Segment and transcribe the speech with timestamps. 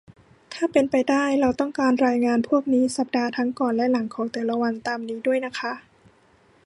[0.53, 5.73] ถ้าเป็นไปได้ เราต้องการรายงานพวกนี้สัปดาห์ทั้งก่อนและหลังของแต่ละวันตามนี้ด้วยนะคะ